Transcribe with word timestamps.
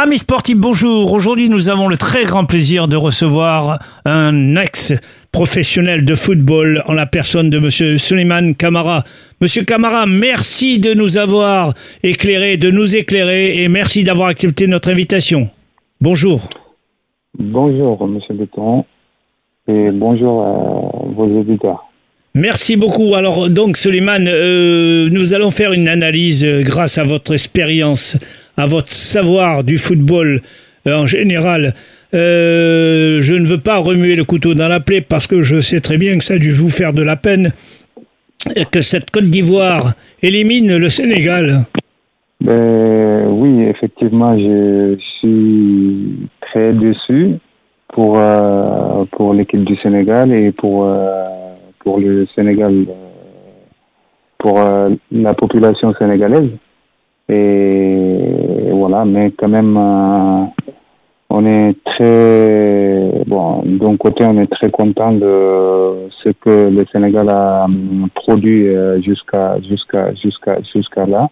Amis 0.00 0.18
sportifs, 0.18 0.56
bonjour. 0.56 1.12
Aujourd'hui, 1.12 1.48
nous 1.48 1.68
avons 1.68 1.88
le 1.88 1.96
très 1.96 2.22
grand 2.22 2.44
plaisir 2.44 2.86
de 2.86 2.94
recevoir 2.94 3.80
un 4.04 4.54
ex-professionnel 4.54 6.04
de 6.04 6.14
football 6.14 6.84
en 6.86 6.92
la 6.92 7.06
personne 7.06 7.50
de 7.50 7.58
Monsieur 7.58 7.98
Suleiman 7.98 8.54
Kamara. 8.54 9.02
Monsieur 9.40 9.64
Kamara, 9.64 10.06
merci 10.06 10.78
de 10.78 10.94
nous 10.94 11.18
avoir 11.18 11.74
éclairé, 12.04 12.58
de 12.58 12.70
nous 12.70 12.94
éclairer 12.94 13.60
et 13.60 13.66
merci 13.66 14.04
d'avoir 14.04 14.28
accepté 14.28 14.68
notre 14.68 14.88
invitation. 14.88 15.50
Bonjour. 16.00 16.48
Bonjour, 17.36 18.06
Monsieur 18.06 18.34
Béton, 18.34 18.84
et 19.66 19.90
bonjour 19.90 20.42
à 20.44 21.12
vos 21.12 21.40
auditeurs. 21.40 21.88
Merci 22.34 22.76
beaucoup. 22.76 23.16
Alors 23.16 23.50
donc, 23.50 23.76
Suleiman, 23.76 24.24
euh, 24.28 25.08
nous 25.10 25.34
allons 25.34 25.50
faire 25.50 25.72
une 25.72 25.88
analyse 25.88 26.44
euh, 26.44 26.62
grâce 26.62 26.98
à 26.98 27.02
votre 27.02 27.32
expérience 27.32 28.16
à 28.58 28.66
votre 28.66 28.90
savoir 28.90 29.62
du 29.62 29.78
football 29.78 30.42
euh, 30.86 31.02
en 31.02 31.06
général. 31.06 31.74
Euh, 32.12 33.20
je 33.22 33.34
ne 33.34 33.46
veux 33.46 33.60
pas 33.60 33.78
remuer 33.78 34.16
le 34.16 34.24
couteau 34.24 34.54
dans 34.54 34.68
la 34.68 34.80
plaie 34.80 35.00
parce 35.00 35.26
que 35.26 35.42
je 35.42 35.60
sais 35.60 35.80
très 35.80 35.96
bien 35.96 36.18
que 36.18 36.24
ça 36.24 36.34
a 36.34 36.38
dû 36.38 36.50
vous 36.50 36.68
faire 36.68 36.92
de 36.92 37.02
la 37.02 37.16
peine 37.16 37.50
que 38.72 38.80
cette 38.82 39.10
Côte 39.10 39.30
d'Ivoire 39.30 39.92
élimine 40.22 40.76
le 40.76 40.88
Sénégal. 40.88 41.66
Ben, 42.40 43.26
oui, 43.28 43.62
effectivement, 43.62 44.36
je 44.36 44.96
suis 45.18 46.28
très 46.40 46.72
déçu 46.72 47.34
pour, 47.88 48.18
euh, 48.18 49.04
l'équipe 49.34 49.62
du 49.64 49.76
Sénégal 49.76 50.32
et 50.32 50.50
pour, 50.50 50.88
pour 51.80 51.98
le 52.00 52.26
Sénégal, 52.34 52.86
pour 54.38 54.60
la 55.12 55.34
population 55.34 55.94
sénégalaise. 55.94 56.50
Et 57.28 58.37
voilà, 58.72 59.04
mais 59.04 59.32
quand 59.32 59.48
même, 59.48 59.76
euh, 59.76 60.44
on 61.30 61.44
est 61.46 61.74
très 61.84 63.24
bon. 63.26 63.62
D'un 63.64 63.96
côté, 63.96 64.24
on 64.24 64.38
est 64.40 64.46
très 64.46 64.70
content 64.70 65.12
de 65.12 66.08
ce 66.22 66.30
que 66.30 66.68
le 66.70 66.84
Sénégal 66.92 67.28
a 67.28 67.66
produit 68.14 68.68
euh, 68.68 69.00
jusqu'à 69.02 69.60
jusqu'à 69.60 70.14
jusqu'à 70.14 70.58
jusqu'à 70.74 71.06
là. 71.06 71.28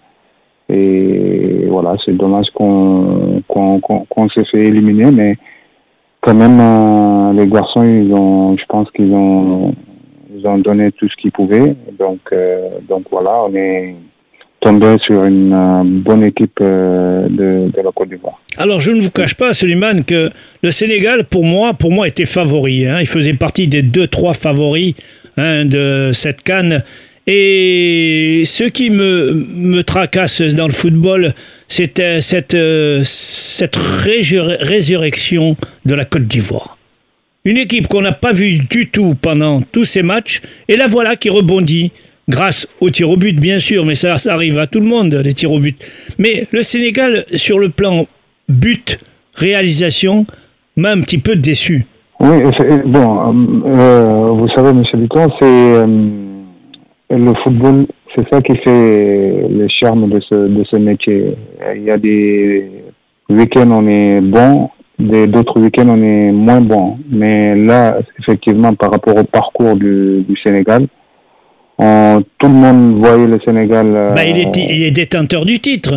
Et 0.69 1.67
voilà, 1.69 1.97
c'est 2.05 2.13
dommage 2.17 2.51
qu'on 2.51 3.43
qu'on 3.49 3.81
qu'on 3.81 4.29
s'est 4.31 4.45
fait 4.45 4.65
éliminer, 4.67 5.11
mais 5.11 5.37
quand 6.21 6.35
même, 6.35 6.59
euh, 6.61 7.33
les 7.35 7.47
garçons, 7.47 7.85
ils 7.85 8.13
ont, 8.13 8.57
je 8.57 8.65
pense 8.67 8.91
qu'ils 8.91 9.13
ont 9.15 9.75
ils 10.35 10.47
ont 10.47 10.59
donné 10.59 10.93
tout 10.93 11.09
ce 11.09 11.17
qu'ils 11.17 11.33
pouvaient. 11.33 11.77
Donc 11.99 12.35
donc 12.89 13.05
voilà, 13.11 13.45
on 13.45 13.55
est 13.55 13.95
tomber 14.67 14.97
sur 15.05 15.25
une 15.25 15.53
euh, 15.53 15.83
bonne 15.84 16.25
équipe 16.25 16.59
euh, 16.61 17.28
de, 17.28 17.70
la 17.77 17.92
Côte 17.95 18.09
d'Ivoire. 18.09 18.41
Alors, 18.56 18.81
je 18.81 18.91
ne 18.91 19.00
vous 19.00 19.11
cache 19.11 19.34
pas, 19.34 19.55
Suleiman, 19.55 20.03
que 20.05 20.31
le 20.62 20.70
Sénégal, 20.72 21.25
pour 21.25 21.45
moi, 21.45 21.75
pour 21.75 21.92
moi, 21.92 22.09
était 22.09 22.27
favori. 22.27 22.84
Hein. 22.87 22.98
Il 23.00 23.06
faisait 23.06 23.34
partie 23.34 23.69
des 23.69 23.83
deux, 23.83 24.09
trois 24.09 24.34
favoris 24.34 24.94
hein, 25.37 25.64
de 25.67 26.11
cette 26.12 26.42
canne. 26.42 26.83
Et 27.28 28.42
ce 28.44 28.64
qui 28.64 28.91
me, 28.91 29.47
me 29.55 29.83
tracasse 29.83 30.41
dans 30.42 30.67
le 30.67 30.72
football, 30.72 31.33
c'est 31.69 32.20
cette, 32.20 32.55
euh, 32.55 33.03
cette 33.05 33.77
résurrection 33.77 35.56
de 35.84 35.94
la 35.94 36.05
Côte 36.05 36.27
d'Ivoire. 36.27 36.77
Une 37.44 37.59
équipe 37.59 37.87
qu'on 37.87 38.03
n'a 38.03 38.12
pas 38.12 38.33
vue 38.33 38.59
du 38.69 38.89
tout 38.89 39.14
pendant 39.20 39.61
tous 39.61 39.84
ces 39.84 40.03
matchs, 40.03 40.41
et 40.67 40.77
la 40.77 40.89
voilà 40.89 41.14
qui 41.14 41.31
rebondit 41.31 41.92
grâce 42.29 42.69
aux 42.81 42.91
tirs 42.91 43.11
au 43.11 43.17
but, 43.17 43.39
bien 43.39 43.59
sûr, 43.59 43.85
mais 43.85 43.95
ça, 43.95 44.17
arrive 44.29 44.59
à 44.59 44.67
tout 44.67 44.81
le 44.81 44.87
monde, 44.87 45.15
les 45.25 45.33
tirs 45.33 45.53
au 45.53 45.59
but. 45.59 45.77
Mais 46.19 46.45
le 46.51 46.63
Sénégal, 46.63 47.25
sur 47.33 47.59
le 47.59 47.69
plan 47.69 48.07
but, 48.49 48.99
réalisation, 49.34 50.27
m'a 50.77 50.91
un 50.91 51.00
petit 51.00 51.19
peu 51.19 51.34
déçu. 51.34 51.87
Oui, 52.21 52.43
bon, 52.87 53.62
euh, 53.67 54.31
vous 54.33 54.49
savez, 54.49 54.71
M. 54.71 54.83
Duton, 54.95 55.28
c'est 55.39 55.45
euh, 55.45 55.87
le 57.11 57.34
football, 57.43 57.87
c'est 58.15 58.27
ça 58.33 58.41
qui 58.41 58.56
fait 58.59 59.47
le 59.50 59.67
charme 59.69 60.09
de 60.09 60.21
ce, 60.21 60.34
de 60.34 60.65
ce 60.65 60.77
métier. 60.77 61.34
Il 61.75 61.83
y 61.83 61.91
a 61.91 61.99
des 61.99 62.71
week-ends, 63.29 63.71
on 63.71 63.87
est 63.87 64.21
bon, 64.23 64.71
d'autres 64.99 65.61
week-ends, 65.61 65.89
on 65.89 66.03
est 66.03 66.33
moins 66.33 66.62
bon. 66.62 66.97
Mais 67.11 67.55
là, 67.55 67.99
effectivement, 68.19 68.73
par 68.75 68.93
rapport 68.93 69.17
au 69.17 69.25
parcours 69.25 69.77
du, 69.77 70.25
du 70.27 70.37
Sénégal, 70.43 70.87
tout 71.78 72.48
le 72.48 72.54
monde 72.54 73.04
voyait 73.04 73.26
le 73.26 73.38
Sénégal. 73.44 73.94
Euh, 73.97 74.10
bah, 74.14 74.25
il, 74.25 74.38
est, 74.38 74.56
il 74.56 74.82
est 74.84 74.91
détenteur 74.91 75.44
du 75.44 75.60
titre. 75.60 75.94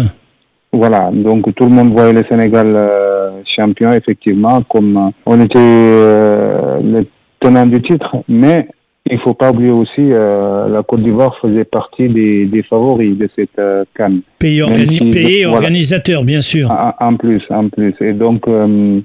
Voilà, 0.71 1.09
donc 1.11 1.53
tout 1.55 1.63
le 1.63 1.71
monde 1.71 1.93
voyait 1.93 2.13
le 2.13 2.23
Sénégal 2.29 2.73
euh, 2.75 3.41
champion, 3.55 3.91
effectivement, 3.91 4.61
comme 4.63 4.97
euh, 4.97 5.09
on 5.25 5.41
était 5.41 5.57
le 5.59 7.07
tenant 7.39 7.65
du 7.65 7.81
titre, 7.81 8.17
mais 8.27 8.67
il 9.09 9.17
faut 9.19 9.33
pas 9.33 9.49
oublier 9.49 9.71
aussi 9.71 10.09
la 10.09 10.83
Côte 10.87 11.01
d'Ivoire 11.01 11.35
faisait 11.41 11.63
partie 11.63 12.09
des, 12.09 12.45
des, 12.45 12.61
favoris 12.61 13.17
de 13.17 13.27
cette 13.35 13.59
canne. 13.95 14.21
Pays, 14.37 14.61
organisateur, 14.61 16.23
bien 16.23 16.41
sûr. 16.41 16.69
En, 16.99 17.15
plus, 17.15 17.41
en 17.49 17.69
plus. 17.69 17.95
Et 18.01 18.13
donc, 18.13 18.45
même 18.45 19.03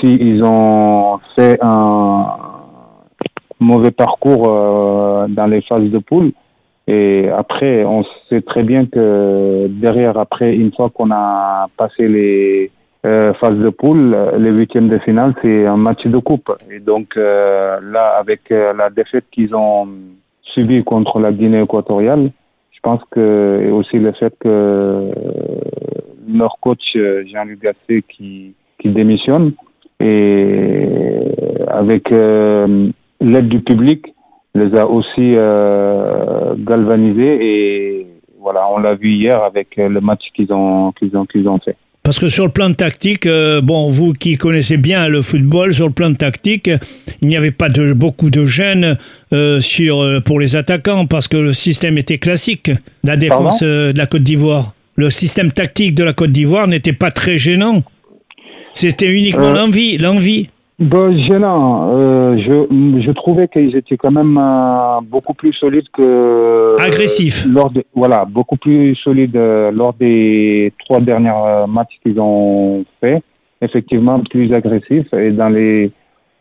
s'ils 0.00 0.42
ont 0.42 1.20
fait 1.36 1.58
un 1.62 2.26
mauvais 3.60 3.90
parcours 3.90 4.46
euh, 4.48 5.26
dans 5.28 5.46
les 5.46 5.62
phases 5.62 5.90
de 5.90 5.98
poule. 5.98 6.32
Et 6.86 7.28
après, 7.28 7.84
on 7.84 8.04
sait 8.28 8.40
très 8.40 8.62
bien 8.62 8.86
que 8.86 9.66
derrière, 9.68 10.16
après, 10.16 10.54
une 10.54 10.72
fois 10.72 10.88
qu'on 10.90 11.10
a 11.10 11.66
passé 11.76 12.08
les 12.08 12.70
euh, 13.04 13.34
phases 13.34 13.58
de 13.58 13.68
poule, 13.68 14.16
les 14.38 14.50
huitièmes 14.50 14.88
de 14.88 14.98
finale, 14.98 15.34
c'est 15.42 15.66
un 15.66 15.76
match 15.76 16.06
de 16.06 16.18
coupe. 16.18 16.50
Et 16.70 16.80
donc 16.80 17.16
euh, 17.16 17.78
là, 17.82 18.14
avec 18.18 18.48
la 18.48 18.88
défaite 18.88 19.26
qu'ils 19.30 19.54
ont 19.54 19.86
subie 20.42 20.82
contre 20.82 21.20
la 21.20 21.30
Guinée 21.30 21.60
équatoriale, 21.60 22.30
je 22.72 22.80
pense 22.80 23.02
que 23.10 23.60
et 23.66 23.70
aussi 23.70 23.98
le 23.98 24.12
fait 24.12 24.34
que 24.40 25.10
leur 26.26 26.56
coach 26.60 26.96
Jean-Luc 26.96 27.60
Gasset 27.60 28.02
qui, 28.08 28.54
qui 28.78 28.88
démissionne 28.88 29.52
et 30.00 30.86
avec 31.68 32.10
l'aide 33.20 33.48
du 33.48 33.60
public 33.60 34.14
les 34.54 34.76
a 34.76 34.86
aussi 34.86 35.34
euh, 35.34 36.54
galvanisés 36.58 37.38
et 37.40 38.06
voilà, 38.40 38.62
on 38.70 38.78
l'a 38.78 38.94
vu 38.94 39.12
hier 39.12 39.42
avec 39.42 39.76
le 39.76 40.00
match 40.00 40.22
qu'ils 40.34 40.52
ont 40.52 40.92
qu'ils 40.92 41.16
ont 41.16 41.26
qu'ils 41.26 41.48
ont 41.48 41.58
fait. 41.58 41.76
Parce 42.02 42.18
que 42.18 42.30
sur 42.30 42.46
le 42.46 42.50
plan 42.50 42.72
tactique, 42.72 43.26
euh, 43.26 43.60
bon, 43.60 43.90
vous 43.90 44.14
qui 44.14 44.38
connaissez 44.38 44.78
bien 44.78 45.08
le 45.08 45.20
football, 45.20 45.74
sur 45.74 45.86
le 45.86 45.92
plan 45.92 46.14
tactique, 46.14 46.70
il 47.20 47.28
n'y 47.28 47.36
avait 47.36 47.50
pas 47.50 47.68
de, 47.68 47.92
beaucoup 47.92 48.30
de 48.30 48.46
gêne 48.46 48.96
euh, 49.34 49.60
sur, 49.60 50.02
pour 50.24 50.40
les 50.40 50.56
attaquants 50.56 51.06
parce 51.06 51.28
que 51.28 51.36
le 51.36 51.52
système 51.52 51.98
était 51.98 52.16
classique, 52.16 52.70
la 53.04 53.16
défense 53.16 53.62
de 53.62 53.92
la 53.94 54.06
Côte 54.06 54.22
d'Ivoire. 54.22 54.72
Le 54.94 55.10
système 55.10 55.52
tactique 55.52 55.94
de 55.94 56.04
la 56.04 56.14
Côte 56.14 56.32
d'Ivoire 56.32 56.66
n'était 56.66 56.94
pas 56.94 57.10
très 57.10 57.36
gênant. 57.36 57.82
C'était 58.72 59.12
uniquement 59.12 59.50
l'envie, 59.50 59.98
l'envie. 59.98 60.48
Bon, 60.78 61.12
gênant. 61.26 61.90
Euh, 61.90 62.36
je, 62.38 63.00
je 63.00 63.10
trouvais 63.10 63.48
qu'ils 63.48 63.74
étaient 63.74 63.96
quand 63.96 64.12
même 64.12 64.38
euh, 64.40 65.00
beaucoup 65.02 65.34
plus 65.34 65.52
solides 65.52 65.88
que. 65.92 66.76
Agressifs. 66.80 67.46
lors 67.46 67.70
de, 67.70 67.82
voilà, 67.96 68.24
beaucoup 68.24 68.56
plus 68.56 68.94
solides 68.94 69.36
euh, 69.36 69.72
lors 69.72 69.92
des 69.94 70.72
trois 70.78 71.00
derniers 71.00 71.32
matchs 71.68 71.98
qu'ils 72.00 72.20
ont 72.20 72.84
fait. 73.00 73.20
Effectivement, 73.60 74.20
plus 74.20 74.52
agressifs 74.52 75.12
et 75.12 75.32
dans 75.32 75.48
les, 75.48 75.90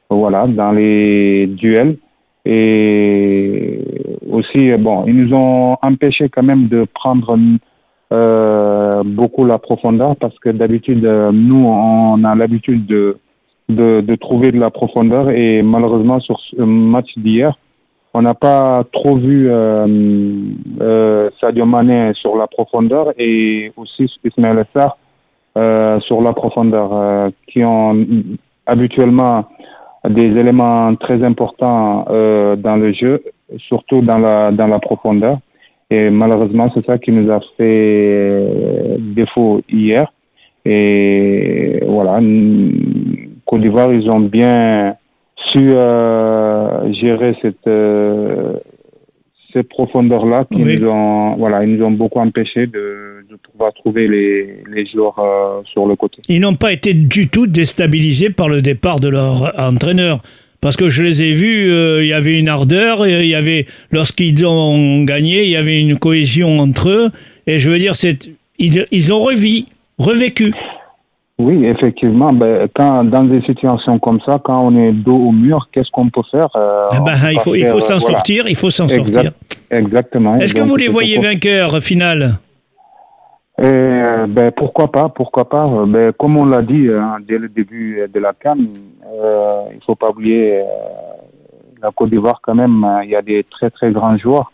voilà, 0.07 0.45
dans 0.45 0.71
les 0.71 1.47
duels. 1.47 1.97
Et 2.45 3.81
aussi, 4.31 4.71
bon, 4.77 5.05
ils 5.07 5.15
nous 5.15 5.35
ont 5.35 5.77
empêché 5.81 6.29
quand 6.29 6.43
même 6.43 6.67
de 6.67 6.85
prendre 6.93 7.39
beaucoup 9.03 9.45
la 9.45 9.57
profondeur 9.57 10.15
parce 10.15 10.37
que 10.37 10.49
d'habitude, 10.49 11.03
nous, 11.33 11.65
on 11.65 12.23
a 12.23 12.35
l'habitude 12.35 12.85
de 12.85 13.17
de, 13.69 14.01
de, 14.01 14.15
trouver 14.15 14.51
de 14.51 14.59
la 14.59 14.69
profondeur 14.69 15.29
et 15.29 15.61
malheureusement 15.61 16.19
sur 16.19 16.39
ce 16.39 16.61
match 16.61 17.17
d'hier, 17.17 17.57
on 18.13 18.21
n'a 18.21 18.33
pas 18.33 18.83
trop 18.91 19.17
vu 19.17 19.49
euh, 19.49 19.85
euh, 20.81 21.29
Sadio 21.39 21.65
Mané 21.65 22.13
sur 22.13 22.35
la 22.35 22.47
profondeur 22.47 23.13
et 23.17 23.71
aussi 23.75 24.09
Ismaël 24.23 24.65
Sarr 24.73 24.97
euh, 25.57 25.99
sur 26.01 26.21
la 26.21 26.33
profondeur, 26.33 26.89
euh, 26.93 27.29
qui 27.47 27.63
ont 27.63 28.05
habituellement 28.67 29.45
des 30.07 30.25
éléments 30.25 30.95
très 30.95 31.23
importants 31.23 32.05
euh, 32.09 32.55
dans 32.55 32.75
le 32.75 32.93
jeu, 32.93 33.23
surtout 33.67 34.01
dans 34.01 34.19
la, 34.19 34.51
dans 34.51 34.67
la 34.67 34.77
profondeur. 34.77 35.39
Et 35.89 36.11
malheureusement, 36.11 36.69
c'est 36.75 36.85
ça 36.85 36.99
qui 36.99 37.11
nous 37.11 37.31
a 37.31 37.39
fait 37.57 38.97
défaut 38.99 39.61
hier. 39.67 40.11
Et 40.63 41.79
voilà, 41.87 42.19
Côte 43.47 43.61
d'Ivoire, 43.61 43.93
ils 43.93 44.09
ont 44.09 44.19
bien 44.19 44.95
su 45.51 45.71
euh, 45.71 46.93
gérer 46.93 47.35
cette, 47.41 47.67
euh, 47.67 48.53
ces 49.53 49.63
profondeurs-là 49.63 50.45
qui 50.51 50.61
nous 50.61 50.87
ont, 50.87 51.33
voilà, 51.37 51.63
ils 51.63 51.75
nous 51.75 51.85
ont 51.85 51.91
beaucoup 51.91 52.19
empêché 52.19 52.67
de, 52.67 53.25
de 53.29 53.35
pouvoir 53.49 53.73
trouver 53.73 54.07
les, 54.07 54.63
les 54.69 54.85
joueurs 54.85 55.17
euh, 55.19 55.61
sur 55.71 55.85
le 55.85 55.95
côté. 55.95 56.21
Ils 56.27 56.41
n'ont 56.41 56.55
pas 56.55 56.73
été 56.73 56.93
du 56.93 57.29
tout 57.29 57.47
déstabilisés 57.47 58.31
par 58.31 58.49
le 58.49 58.61
départ 58.61 58.99
de 58.99 59.07
leur 59.07 59.53
entraîneur. 59.57 60.21
Parce 60.59 60.75
que 60.75 60.89
je 60.89 61.03
les 61.03 61.21
ai 61.21 61.33
vus, 61.33 61.69
euh, 61.71 62.03
il 62.03 62.07
y 62.07 62.13
avait 62.13 62.39
une 62.39 62.49
ardeur, 62.49 63.05
il 63.07 63.27
y 63.27 63.35
avait, 63.35 63.67
lorsqu'ils 63.91 64.43
ont 64.45 65.03
gagné, 65.03 65.43
il 65.43 65.51
y 65.51 65.55
avait 65.55 65.79
une 65.79 65.97
cohésion 65.99 66.59
entre 66.59 66.89
eux. 66.89 67.11
Et 67.45 67.59
je 67.59 67.69
veux 67.69 67.77
dire, 67.77 67.95
c'est, 67.95 68.29
ils, 68.57 68.85
ils 68.91 69.13
ont 69.13 69.19
revu, 69.19 69.65
revécu. 69.99 70.51
Oui, 71.39 71.65
effectivement. 71.65 72.33
Ben, 72.33 72.67
quand, 72.75 73.03
dans 73.03 73.23
des 73.23 73.41
situations 73.43 73.99
comme 73.99 74.19
ça, 74.25 74.39
quand 74.43 74.59
on 74.59 74.75
est 74.75 74.91
dos 74.91 75.17
au 75.17 75.31
mur, 75.31 75.69
qu'est-ce 75.71 75.91
qu'on 75.91 76.09
peut 76.09 76.23
faire 76.31 76.49
euh, 76.55 76.87
eh 76.93 77.03
ben, 77.03 77.13
Il 77.31 77.39
faut, 77.39 77.53
il 77.53 77.67
faut 77.67 77.79
s'en 77.79 77.99
sortir. 77.99 78.47
Il 78.47 78.55
faut 78.55 78.71
s'en 78.71 78.87
sortir. 78.87 79.31
Exactement. 79.69 80.37
Est-ce 80.37 80.53
que 80.53 80.61
vous 80.61 80.75
les 80.75 80.87
voyez 80.87 81.19
vainqueurs, 81.19 81.77
final? 81.81 82.39
Euh, 83.59 84.27
ben, 84.27 84.51
pourquoi 84.51 84.91
pas, 84.91 85.09
pourquoi 85.09 85.49
pas. 85.49 85.67
Ben, 85.87 86.11
comme 86.13 86.37
on 86.37 86.45
l'a 86.45 86.61
dit 86.61 86.89
hein, 86.89 87.17
dès 87.27 87.37
le 87.37 87.49
début 87.49 88.01
de 88.11 88.19
la 88.19 88.33
CAN, 88.33 88.57
euh, 88.57 89.63
il 89.73 89.79
faut 89.83 89.95
pas 89.95 90.09
oublier 90.09 90.59
euh, 90.59 90.63
la 91.81 91.91
Côte 91.91 92.11
d'Ivoire 92.11 92.39
quand 92.41 92.53
même. 92.53 92.83
Hein, 92.83 93.01
il 93.03 93.09
y 93.09 93.15
a 93.15 93.21
des 93.21 93.43
très 93.49 93.71
très 93.71 93.91
grands 93.91 94.17
joueurs 94.17 94.51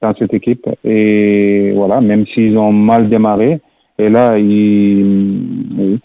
dans 0.00 0.14
cette 0.14 0.32
équipe 0.32 0.66
et 0.84 1.72
voilà, 1.74 2.00
même 2.00 2.26
s'ils 2.26 2.56
ont 2.56 2.72
mal 2.72 3.08
démarré, 3.08 3.60
et 3.98 4.08
là 4.08 4.38
ils, 4.38 4.50
ils 5.78 6.00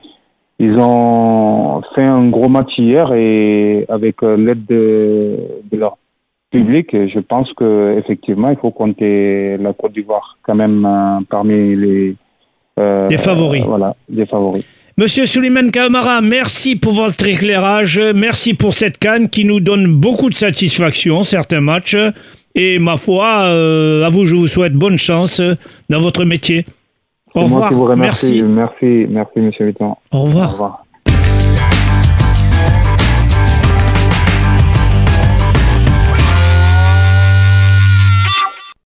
ont 0.77 1.81
fait 1.95 2.03
un 2.03 2.29
gros 2.29 2.49
match 2.49 2.77
hier 2.77 3.13
et 3.13 3.85
avec 3.89 4.21
euh, 4.23 4.37
l'aide 4.37 4.65
de, 4.65 5.37
de, 5.71 5.77
leur 5.77 5.97
public, 6.51 6.89
je 6.91 7.19
pense 7.19 7.51
que 7.53 7.97
effectivement 7.97 8.49
il 8.51 8.57
faut 8.57 8.71
compter 8.71 9.57
la 9.57 9.73
Côte 9.73 9.93
d'Ivoire 9.93 10.37
quand 10.43 10.55
même 10.55 10.85
euh, 10.85 11.19
parmi 11.29 11.75
les 11.75 12.15
euh, 12.79 13.07
des 13.07 13.17
favoris. 13.17 13.63
voilà, 13.65 13.95
des 14.09 14.25
favoris. 14.25 14.63
Monsieur 14.97 15.25
Suleiman 15.25 15.71
Kamara, 15.71 16.21
merci 16.21 16.75
pour 16.75 16.93
votre 16.93 17.25
éclairage, 17.25 17.99
merci 18.13 18.53
pour 18.53 18.73
cette 18.73 18.97
canne 18.97 19.29
qui 19.29 19.45
nous 19.45 19.61
donne 19.61 19.95
beaucoup 19.95 20.29
de 20.29 20.35
satisfaction, 20.35 21.23
certains 21.23 21.61
matchs. 21.61 21.97
Et 22.53 22.79
ma 22.79 22.97
foi, 22.97 23.45
euh, 23.45 24.05
à 24.05 24.09
vous, 24.09 24.25
je 24.25 24.35
vous 24.35 24.47
souhaite 24.47 24.73
bonne 24.73 24.97
chance 24.97 25.41
dans 25.89 26.01
votre 26.01 26.25
métier. 26.25 26.65
Au 27.35 27.41
revoir. 27.41 27.95
Merci. 27.95 28.43
Merci, 28.43 29.05
merci, 29.09 29.39
monsieur 29.39 29.65
Vuitton. 29.65 29.95
Au 30.11 30.23
revoir. 30.23 30.49
Au 30.49 30.51
revoir. 30.53 30.80